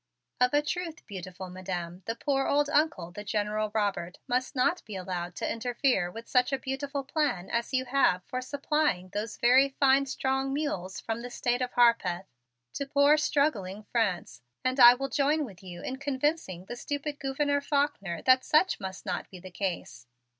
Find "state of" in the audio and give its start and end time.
11.29-11.73